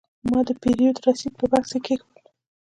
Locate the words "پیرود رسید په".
0.61-1.45